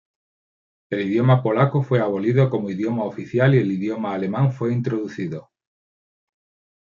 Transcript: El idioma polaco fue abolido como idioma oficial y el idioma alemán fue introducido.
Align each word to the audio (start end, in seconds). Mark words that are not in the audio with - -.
El 0.89 1.01
idioma 1.01 1.43
polaco 1.43 1.83
fue 1.83 1.99
abolido 1.99 2.49
como 2.49 2.71
idioma 2.71 3.03
oficial 3.03 3.53
y 3.53 3.59
el 3.59 3.71
idioma 3.71 4.15
alemán 4.15 4.51
fue 4.51 4.73
introducido. 4.73 5.51